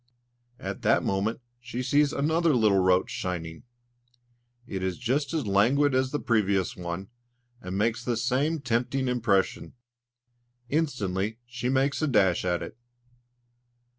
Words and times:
At 0.59 0.81
that 0.81 1.03
moment 1.03 1.41
she 1.59 1.83
sees 1.83 2.11
another 2.11 2.55
little 2.55 2.79
roach 2.79 3.11
shining. 3.11 3.61
It 4.65 4.81
is 4.81 4.97
just 4.97 5.31
as 5.31 5.45
languid 5.45 5.93
as 5.93 6.09
the 6.09 6.19
previous 6.19 6.75
one, 6.75 7.09
and 7.61 7.77
makes 7.77 8.03
the 8.03 8.17
same 8.17 8.61
tempting 8.61 9.07
impression. 9.07 9.75
Instantly 10.69 11.37
she 11.45 11.69
makes 11.69 12.01
a 12.01 12.07
dash 12.07 12.43
at 12.45 12.63
it. 12.63 12.79